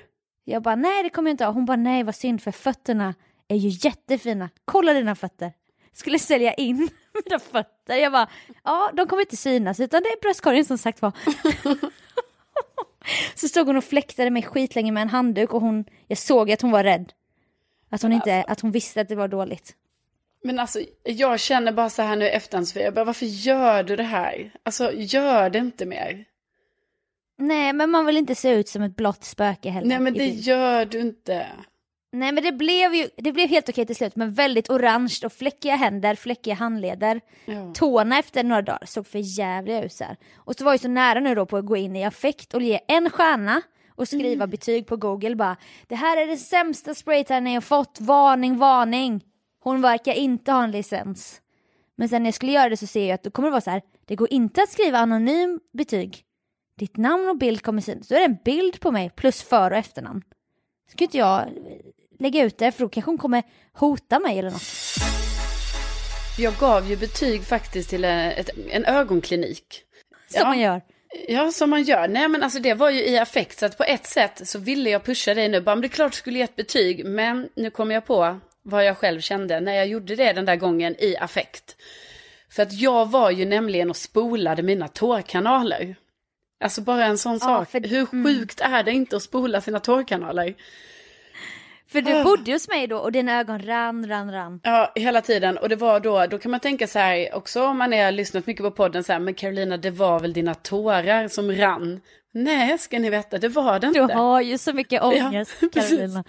[0.44, 1.53] Jag bara, nej det kommer jag inte ha.
[1.53, 3.14] Hon bara, nej vad synd för fötterna
[3.49, 4.51] är ju jättefina.
[4.64, 5.53] Kolla dina fötter.
[5.92, 6.88] Skulle sälja in
[7.26, 7.96] mina fötter.
[7.96, 8.28] Jag bara,
[8.64, 11.12] ja de kommer inte synas utan det är bröstkorgen som sagt var.
[13.35, 16.62] Så stod hon och fläktade mig skitlänge med en handduk och hon, jag såg att
[16.62, 17.12] hon var rädd.
[17.90, 19.74] Att hon, inte, att hon visste att det var dåligt.
[20.44, 23.96] Men alltså, jag känner bara så här nu efterhand, Sofia, jag bara, varför gör du
[23.96, 24.52] det här?
[24.62, 26.24] Alltså, gör det inte mer.
[27.38, 29.88] Nej men man vill inte se ut som ett blått spöke heller.
[29.88, 30.40] Nej, men det bild.
[30.40, 31.46] gör du inte.
[32.12, 35.33] Nej men det blev ju det blev helt okej till slut men väldigt orange och
[35.33, 37.20] fläckiga händer, fläckiga handleder.
[37.44, 37.73] Ja.
[37.75, 40.16] Tårna efter några dagar såg för jävliga ut så här.
[40.37, 42.62] Och så var jag så nära nu då på att gå in i affekt och
[42.62, 43.62] ge en stjärna
[43.94, 48.59] och skriva betyg på google bara Det här är den sämsta spraytannen jag fått, varning,
[48.59, 49.25] varning.
[49.61, 51.40] Hon verkar inte ha en licens.
[51.96, 53.61] Men sen när jag skulle göra det så ser jag att då kommer det vara
[53.61, 56.25] så här, det går inte att skriva anonym betyg.
[56.79, 58.09] Ditt namn och bild kommer synas.
[58.09, 60.23] Då är det en bild på mig plus för och efternamn.
[60.90, 61.49] Ska inte jag
[62.20, 64.62] lägga ut det för då kanske hon kommer hota mig eller något.
[66.38, 69.83] Jag gav ju betyg faktiskt till en, ett, en ögonklinik.
[70.28, 70.44] Som Ja.
[70.46, 70.80] man gör.
[71.28, 72.09] Ja, som man gör.
[72.09, 73.59] Nej, men alltså det var ju i affekt.
[73.59, 75.61] Så att på ett sätt så ville jag pusha dig nu.
[75.61, 77.04] Bara, men det är klart du skulle ge ett betyg.
[77.04, 80.56] Men nu kom jag på vad jag själv kände när jag gjorde det den där
[80.56, 81.76] gången i affekt.
[82.50, 85.96] För att jag var ju nämligen och spolade mina tårkanaler.
[86.64, 87.70] Alltså bara en sån sak.
[87.70, 90.54] för- Hur sjukt är det inte att spola sina tårkanaler?
[91.92, 94.61] För du bodde hos mig då och dina ögon rann, rann, rann.
[94.62, 95.59] Ja, hela tiden.
[95.59, 98.46] Och det var då, då kan man tänka så här också om man har lyssnat
[98.46, 102.00] mycket på podden så här, men Carolina det var väl dina tårar som rann.
[102.33, 104.01] Nej, ska ni veta, det var det inte.
[104.01, 105.69] Du har ju så mycket ångest Ja.
[105.73, 106.25] Carolina.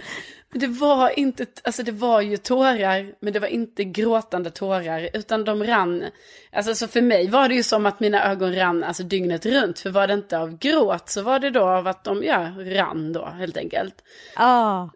[0.54, 5.44] Det var inte, alltså det var ju tårar, men det var inte gråtande tårar, utan
[5.44, 6.04] de rann.
[6.52, 9.80] Alltså så för mig var det ju som att mina ögon rann alltså dygnet runt,
[9.80, 13.14] för var det inte av gråt så var det då av att de, ja, rann
[13.14, 13.96] då helt enkelt.
[14.36, 14.90] Ja.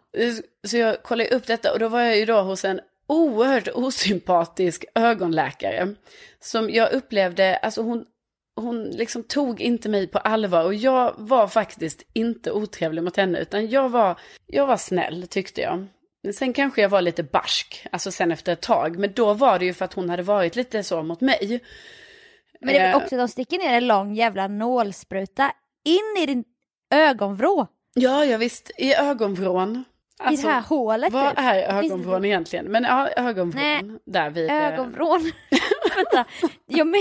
[0.66, 4.84] Så jag kollade upp detta och då var jag ju då hos en oerhört osympatisk
[4.94, 5.94] ögonläkare.
[6.40, 8.04] Som jag upplevde, alltså hon,
[8.56, 13.38] hon liksom tog inte mig på allvar och jag var faktiskt inte otrevlig mot henne
[13.38, 15.86] utan jag var, jag var snäll tyckte jag.
[16.34, 19.64] Sen kanske jag var lite barsk, alltså sen efter ett tag, men då var det
[19.64, 21.60] ju för att hon hade varit lite så mot mig.
[22.60, 25.52] Men det är Eh, väl också att de sticker ner en lång jävla nålspruta
[25.84, 26.44] in i din
[26.94, 27.66] ögonvrå.
[27.94, 29.84] Ja, ja visst, i ögonvrån.
[30.32, 31.38] I det här hålet Vad typ.
[31.38, 32.64] är ögonvrån egentligen?
[32.66, 33.62] Men ja, ögonvrån.
[33.62, 34.50] Nej, där vid...
[34.50, 35.32] eh, Ögonvrån.
[35.96, 36.24] Vänta,
[36.66, 37.00] jag men,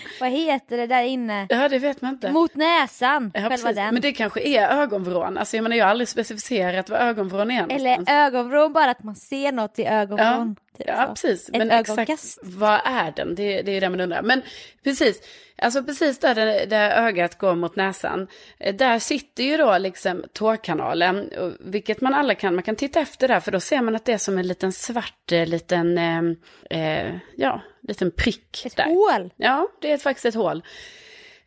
[0.20, 1.46] vad heter det där inne?
[1.50, 2.30] Ja, det vet man inte.
[2.32, 3.76] Mot näsan, Ja, själva precis.
[3.76, 3.94] den.
[3.94, 5.38] Men det kanske är ögonvrån.
[5.38, 8.08] Alltså jag menar jag har aldrig specificerat vad ögonvrån är Eller någonstans.
[8.08, 10.56] ögonvrån, bara att man ser något i ögonvrån.
[10.78, 11.08] typ Ja, så.
[11.28, 11.48] precis.
[11.48, 12.38] Ett Men ögonkast.
[12.38, 13.34] exakt vad är den?
[13.34, 14.22] Det, det är det man undrar.
[14.22, 14.42] Men
[14.84, 15.20] precis,
[15.58, 18.26] alltså precis där, där, där ögat går mot näsan.
[18.58, 21.30] eh, Där sitter ju då liksom tårkanalen.
[21.60, 23.40] Vilket man alla kan, man kan titta efter där.
[23.40, 27.14] För då ser man att det är som en liten svart, eh, liten, eh, eh,
[27.36, 28.84] ja, liten prick Ett där.
[28.84, 29.32] hål.
[29.36, 30.62] Ja, det är faktiskt ett hål.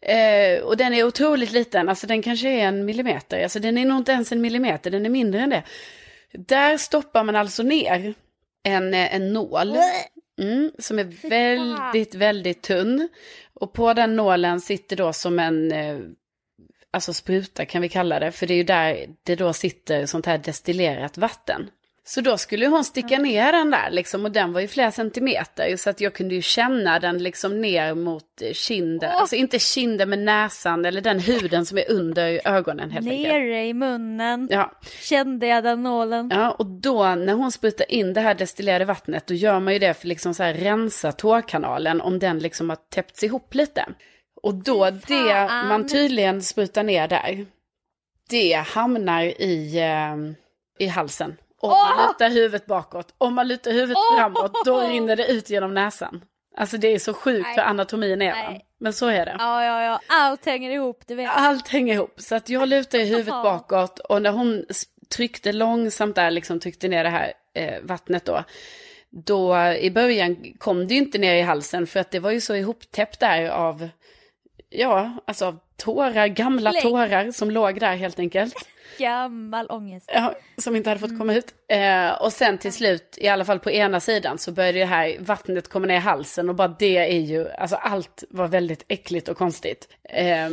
[0.01, 3.85] Eh, och den är otroligt liten, alltså den kanske är en millimeter, alltså den är
[3.85, 5.63] nog inte ens en millimeter, den är mindre än det.
[6.31, 8.13] Där stoppar man alltså ner
[8.63, 9.77] en, eh, en nål
[10.41, 13.09] mm, som är väldigt, väldigt tunn.
[13.53, 15.99] Och på den nålen sitter då som en, eh,
[16.91, 20.25] alltså spruta kan vi kalla det, för det är ju där det då sitter sånt
[20.25, 21.69] här destillerat vatten.
[22.09, 25.75] Så då skulle hon sticka ner den där liksom och den var ju flera centimeter
[25.77, 29.11] så att jag kunde ju känna den liksom ner mot eh, kinden.
[29.11, 33.33] Alltså inte kinden med näsan eller den huden som är under ögonen helt enkelt.
[33.33, 34.71] Nere i munnen Ja.
[35.01, 36.29] kände jag den nålen.
[36.33, 39.79] ja, och då när hon sprutar in det här destillerade vattnet då gör man ju
[39.79, 43.85] det för liksom så här rensa tårkanalen om den liksom har täppts ihop lite.
[44.41, 45.67] Och då det fan.
[45.67, 47.45] man tydligen sprutar ner där,
[48.29, 51.37] det hamnar i, eh, i halsen.
[51.61, 55.73] Om man lutar huvudet bakåt, om man lutar huvudet framåt, då rinner det ut genom
[55.73, 56.21] näsan.
[56.57, 57.65] Alltså det är så sjukt hur Nej.
[57.65, 58.33] anatomin är.
[58.33, 58.65] Nej.
[58.79, 59.35] Men så är det.
[59.39, 61.29] Ja, ja, ja, allt hänger ihop, du vet.
[61.33, 62.13] Allt hänger ihop.
[62.17, 64.65] Så att jag lutar huvudet bakåt och när hon
[65.09, 68.43] tryckte långsamt där, liksom tryckte ner det här eh, vattnet då.
[69.09, 72.41] Då i början kom det ju inte ner i halsen för att det var ju
[72.41, 73.89] så ihoptäppt där av,
[74.69, 76.81] ja, alltså av tårar, gamla Lägg.
[76.81, 78.53] tårar som låg där helt enkelt.
[78.99, 80.09] Gammal ångest.
[80.13, 81.19] Ja, som inte hade fått Mm.
[81.19, 81.53] komma ut.
[81.67, 85.15] Eh, och sen till slut, i alla fall på ena sidan, så började det här
[85.19, 89.27] vattnet komma ner i halsen och bara det är ju, alltså allt var väldigt äckligt
[89.29, 89.87] och konstigt.
[90.09, 90.49] Eh,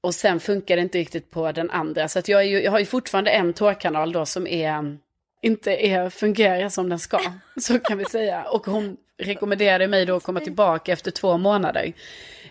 [0.00, 2.78] och sen funkar det inte riktigt på den andra, så att jag, ju, jag har
[2.78, 4.98] ju fortfarande en tårkanal då som är,
[5.42, 7.20] inte är, fungerar som den ska,
[7.60, 8.42] så kan vi säga.
[8.42, 11.92] Och hon rekommenderade mig då att komma tillbaka efter två månader.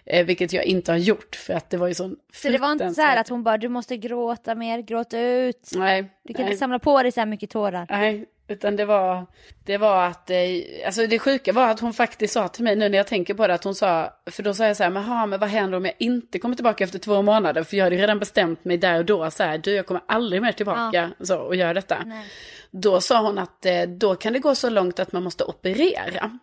[0.10, 2.72] Eh, vilket jag inte har gjort, för att det var ju sån Så det var
[2.72, 5.72] inte så här att hon bara, du måste gråta mer, gråta ut.
[5.76, 6.52] Nej, Du kan nej.
[6.52, 7.88] inte samla på dig så här mycket tårar.
[7.90, 9.26] Nej, utan det var,
[9.66, 10.38] det var att, eh,
[10.86, 13.48] alltså det sjuka var att hon faktiskt sa till mig nu när jag tänker på
[13.48, 15.78] det, att hon sa, för då sa jag så här, men, ha, men vad händer
[15.78, 17.64] om jag inte kommer tillbaka efter två månader?
[17.64, 20.02] För jag hade ju redan bestämt mig där och då, så här, du jag kommer
[20.08, 22.04] aldrig mer tillbaka så, och göra detta.
[22.06, 22.26] Nej.
[22.72, 26.40] Då sa hon att eh, då kan det gå så långt att man måste operera.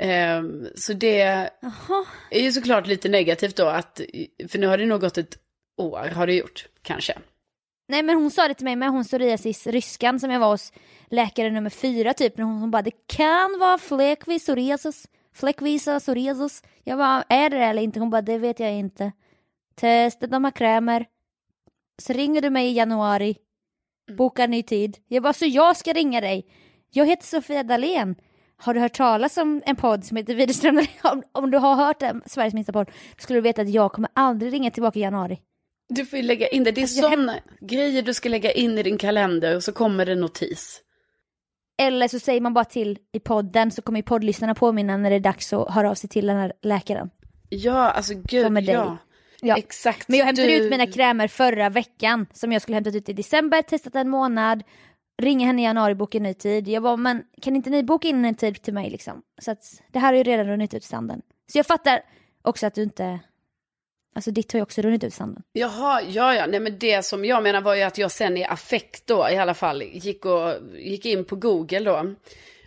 [0.00, 1.20] Ehm, så det
[2.30, 4.00] är ju såklart lite negativt då, att,
[4.48, 5.38] för nu har det nog gått ett
[5.76, 7.18] år, har det gjort, kanske.
[7.88, 10.72] Nej men hon sa det till mig med hon psoriasis ryskan som jag var hos
[11.10, 12.36] läkare nummer fyra typ.
[12.36, 15.08] När hon, hon bara det kan vara fläckvis psoriasis.
[15.34, 16.62] Fläckvisa psoriasis.
[16.84, 18.00] Jag bara är det det eller inte?
[18.00, 19.12] Hon bara det vet jag inte.
[19.74, 21.06] Testa de här krämer.
[22.02, 23.36] Så ringer du mig i januari.
[24.16, 24.98] Boka en ny tid.
[25.08, 26.46] Jag bara så jag ska ringa dig.
[26.90, 28.16] Jag heter Sofia Dalén.
[28.58, 32.00] Har du hört talas om en podd som heter Widerström om, om du har hört
[32.00, 35.38] den, Sveriges minsta podd, skulle du veta att jag kommer aldrig ringa tillbaka i januari.
[35.88, 36.72] Du får ju lägga in det.
[36.72, 39.72] Det är Alltså, jag sådana grejer du ska lägga in i din kalender och så
[39.72, 40.80] kommer det notis.
[41.82, 45.16] Eller så säger man bara till i podden så kommer ju poddlyssnarna påminna när det
[45.16, 47.10] är dags att höra av sig till den här läkaren.
[47.48, 48.74] Ja, alltså gud, Som med dig.
[48.74, 48.96] ja.
[49.40, 49.56] Ja.
[49.56, 50.08] Exakt.
[50.08, 50.54] Men jag hämtade du...
[50.54, 54.62] ut mina krämer förra veckan som jag skulle hämtat ut i december, testat en månad,
[55.22, 56.68] ringa henne i januari, boka en ny tid.
[56.68, 59.22] Jag bara, men kan inte ni boka in en tid till mig liksom?
[59.38, 61.22] Så att det här har ju redan runnit ut i sanden.
[61.52, 62.02] Så jag fattar
[62.42, 63.20] också att du inte
[64.16, 65.42] Alltså ditt har ju också runnit ut i sanden.
[65.52, 66.46] Jaha, ja, ja.
[66.46, 69.36] Nej, men det som jag menar var ju att jag sen i affekt då i
[69.36, 72.14] alla fall gick, och, gick in på Google då.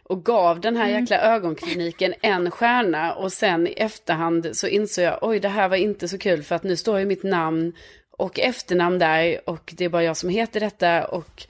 [0.04, 3.14] Och gav den här jäkla ögonkliniken en stjärna.
[3.14, 6.56] Och sen i efterhand så insåg jag, oj det här var inte så kul för
[6.56, 7.74] att nu står ju mitt namn
[8.12, 9.50] och efternamn där.
[9.50, 11.08] Och det är bara jag som heter detta.
[11.08, 11.48] Och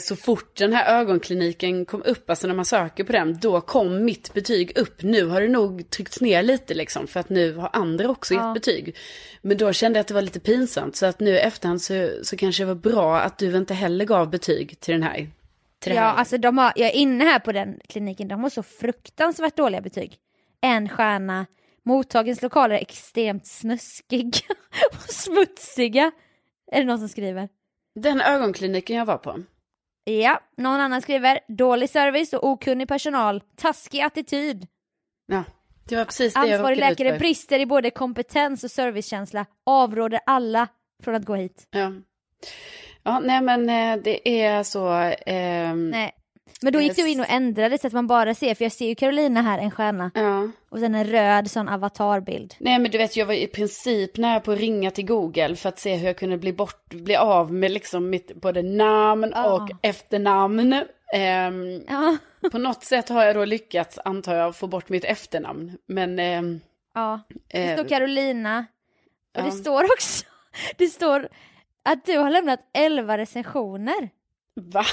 [0.00, 4.04] så fort den här ögonkliniken kom upp, alltså när man söker på den, då kom
[4.04, 5.02] mitt betyg upp.
[5.02, 8.46] Nu har det nog tryckts ner lite liksom, för att nu har andra också Ja.
[8.46, 8.96] gett betyg.
[9.42, 12.10] Men då kände jag att det var lite pinsamt, så att nu i efterhand så,
[12.22, 15.28] så kanske det var bra att du inte heller gav betyg till den här.
[15.78, 16.14] Till Ja, här.
[16.14, 19.80] alltså de har, jag är inne här på den kliniken, de har så fruktansvärt dåliga
[19.80, 20.16] betyg.
[20.60, 21.46] En stjärna,
[21.84, 24.30] mottagens lokaler är extremt snuskiga
[24.92, 26.10] och smutsiga.
[26.72, 27.48] Är det någon som skriver?
[27.94, 29.38] Den ögonkliniken jag var på.
[30.04, 34.66] Ja, någon annan skriver dålig service och okunnig personal, taskig attityd.
[35.26, 35.44] Ja,
[35.88, 37.18] det var precis det jag Ansvarig ut läkare för.
[37.18, 40.68] brister i både kompetens och servicekänsla, avråder alla
[41.02, 41.66] från att gå hit.
[41.70, 41.92] Ja.
[43.02, 44.88] ja, nej men eh, det är så.
[45.26, 46.12] ehm, Nej.
[46.62, 48.86] Men då gick du in och ändrade så att man bara ser, för jag ser
[48.88, 50.10] ju Carolina här, en stjärna.
[50.14, 50.48] Ja.
[50.70, 52.54] Och sen en röd sån avatarbild.
[52.58, 55.68] Nej men du vet jag var i princip nära på att ringa till Google för
[55.68, 59.52] att se hur jag kunde bli bort, bli av med liksom mitt både namn Ja.
[59.54, 60.72] och efternamn.
[61.14, 62.16] Ehm, Ja.
[62.50, 65.78] på något sätt har jag då lyckats, antar jag, få bort mitt efternamn.
[65.86, 66.60] Men ehm,
[66.94, 67.20] Ja,
[67.52, 68.66] det eh, står Carolina.
[69.36, 70.24] Och det står också,
[70.76, 71.28] det står
[71.82, 74.10] att du har lämnat 11 recensioner.
[74.54, 74.84] va?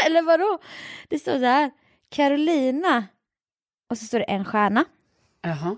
[0.06, 0.58] Eller vadå?
[1.08, 1.70] Det står så här,
[2.08, 3.04] Carolina.
[3.90, 4.84] Och så står det en stjärna.
[5.42, 5.76] Jaha.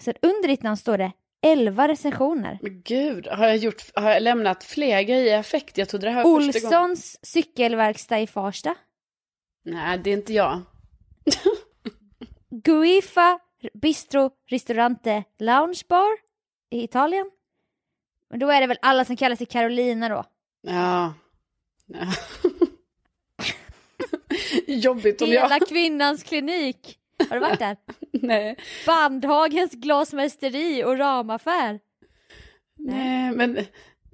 [0.00, 2.58] Sen under ditt namn står det 11 recensioner.
[2.62, 5.78] Men gud, har jag, gjort, har jag lämnat fler grejer i affekt?
[5.78, 6.90] Jag trodde det här var första gången.
[6.90, 8.74] Olssons cykelverkstad i Farsta.
[9.64, 10.60] Nej, det är inte jag.
[12.50, 13.38] Guifa
[13.74, 16.18] Bistro Ristorante Lounge Bar
[16.70, 17.30] i Italien.
[18.30, 20.24] Men då är det väl alla som kallar sig Carolina då.
[20.60, 21.14] Ja.
[21.86, 22.06] ja.
[24.66, 25.42] Jobbigt om jag...
[25.42, 26.98] Hela kvinnans klinik.
[27.28, 27.76] Har du varit där?
[28.12, 28.56] Nej.
[28.86, 31.80] Bandhagens glasmästeri och ramaffär.
[32.78, 33.58] Nej, men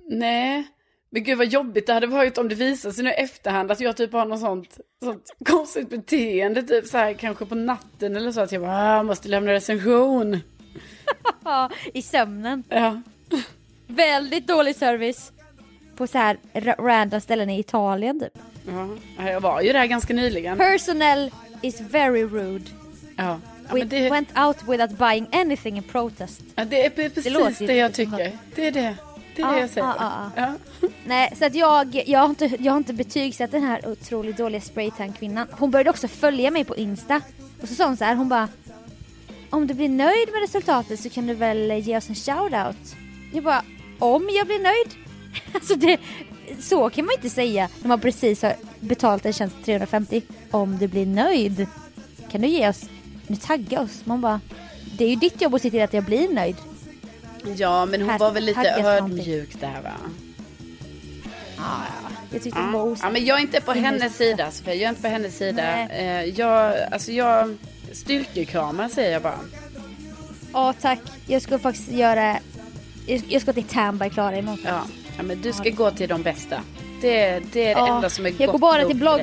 [0.08, 0.64] nej.
[1.10, 3.80] Men gud vad jobbigt det hade varit om det visade sig nu i efterhand att
[3.80, 8.32] jag typ har något sånt, sånt konstigt beteende, typ så här kanske på natten eller
[8.32, 10.40] så att jag bara, "Ah, måste lämna recension.
[11.94, 12.64] I sömnen.
[12.68, 13.02] Ja.
[13.86, 15.32] Väldigt dålig service.
[15.96, 18.38] På så här ra- random ställen i Italien typ.
[18.66, 20.58] Ja, jag var ju där ganska nyligen.
[20.58, 21.30] Personnel
[21.62, 22.64] is very rude.
[23.16, 26.40] Ja, ja We det, went out without buying anything in protest.
[26.54, 28.32] ja, det är precis det, ju jag tycker.
[28.54, 28.96] Det är det.
[29.36, 29.86] Det är Ja, det jag säger.
[29.98, 30.54] ja, Ja.
[31.04, 34.60] Nej, så att jag, jag, har inte, jag har inte betygsatt den här otroligt dåliga
[34.60, 35.46] spraytan-kvinnan.
[35.50, 37.20] Hon började också följa mig på Insta.
[37.62, 38.48] Och så sa hon så här, hon bara
[39.50, 42.96] Om du blir nöjd med resultatet så kan du väl ge oss en shoutout?
[43.32, 43.62] Jag bara,
[43.98, 44.96] om jag blir nöjd?
[45.54, 45.98] Alltså det,
[46.60, 50.22] så kan man inte säga när man precis har betalt en tjänst 350.
[50.50, 51.66] Om du blir nöjd
[52.30, 52.82] kan du ge oss,
[53.26, 54.00] nu tagga oss.
[54.04, 54.40] Man bara,
[54.98, 56.56] det är ju ditt jobb att se till att jag blir nöjd.
[57.56, 59.92] ja, men hon Här var väl lite ödmjuk där va?
[61.56, 61.64] Ja,
[62.32, 62.84] jag tyckte hon var Ja.
[62.86, 63.06] osäker.
[63.06, 64.74] ja, men jag är inte på hennes sida Sofia.
[64.74, 65.62] Jag är inte på hennes sida.
[65.62, 65.88] Nej.
[65.90, 67.56] Eh, jag, alltså jag,
[67.92, 69.38] styrkekramar säger jag bara.
[70.52, 72.38] Ja tack, jag ska faktiskt göra,
[73.28, 73.64] jag ska till
[74.06, 74.60] i Klara imorgon.
[74.64, 74.82] Ja,
[75.16, 76.60] ja men du ska gå till de bästa.
[77.00, 77.08] Det,
[77.52, 79.20] det är det Ja, enda som är jag gott går bara till blogg.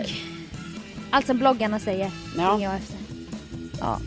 [1.12, 2.60] Allt som bloggarna säger, Ja.
[2.62, 2.97] jag efter.
[3.80, 3.99] Ja.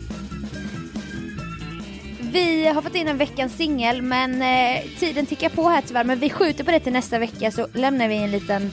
[2.31, 6.19] Vi har fått in en veckans singel men eh, tiden tickar på här tyvärr men
[6.19, 8.71] vi skjuter på det till nästa vecka så lämnar vi en liten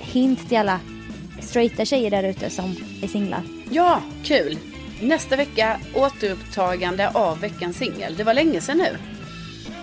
[0.00, 0.80] hint till alla
[1.40, 3.42] straighta tjejer där ute som är singlar.
[3.70, 4.58] Ja, kul.
[5.02, 8.14] Nästa vecka återupptagande av veckans singel.
[8.16, 8.96] Det var länge sedan nu.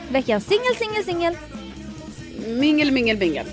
[0.10, 1.38] Veckans singel, singel, singel.
[2.48, 3.46] Mingel, mingel, mingel.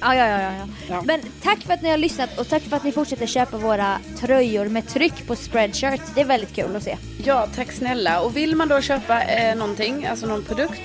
[0.00, 1.02] Ja, ja, ja, ja, ja.
[1.04, 3.98] Men tack för att ni har lyssnat och tack för att ni fortsätter köpa våra
[4.20, 6.00] tröjor med tryck på spreadshirt.
[6.14, 6.96] Det är väldigt kul att se.
[7.24, 8.20] Ja, tack snälla.
[8.20, 10.80] Och vill man då köpa eh, någonting, alltså någon produkt,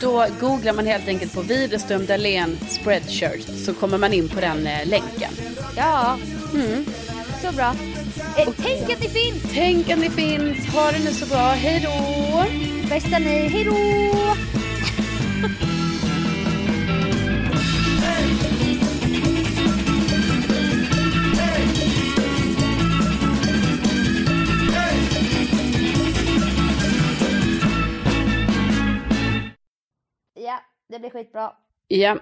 [0.00, 4.66] då googlar man helt enkelt på Widerström Dahlén Spreadshirt så kommer man in på den
[4.66, 5.30] eh, länken.
[5.76, 6.18] Ja,
[7.42, 7.74] så bra.
[8.36, 9.42] Eh, tänk att ni finns!
[9.54, 10.66] Tänk att ni finns.
[10.66, 11.48] Ha det nu så bra.
[11.48, 12.44] Hej då!
[12.88, 13.74] Bästa ni, hejdå!
[13.74, 14.36] Ja,
[30.88, 31.52] det blir skitbra.
[31.88, 32.18] Ja,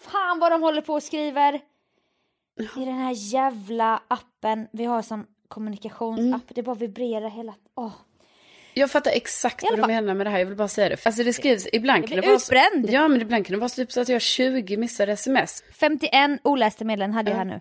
[0.00, 1.54] Fan vad de håller på och skriver!
[2.76, 7.54] I den här jävla appen, vi har som kommunikationsapp, det bara vibrerar hela...
[7.74, 7.92] Åh.
[8.74, 11.06] Jag fattar exakt vad du menar med det här, jag vill bara säga det.
[11.06, 12.36] Alltså det skrivs, ibland kan det vara...
[12.36, 12.90] utbränd.
[12.90, 15.64] Ja, men ibland kan det vara typ så att jag har 20 missade sms.
[15.72, 17.60] 51 olästa meddelanden hade jag här nu.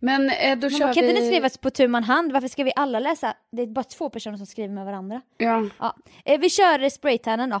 [0.00, 1.10] Men eh, då Men kör vad kan vi...
[1.10, 2.32] inte det skrivas på tu man hand?
[2.32, 3.34] Varför ska vi alla läsa?
[3.52, 5.22] Det är bara två personer som skriver med varandra.
[5.36, 5.96] Ja, Ja.
[6.24, 7.60] Eh, vi kör spraytannen då.